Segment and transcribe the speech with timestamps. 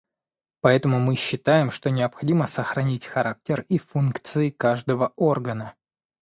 [0.61, 5.75] Поэтому мы считаем, что необходимо сохранить характер и функции каждого органа.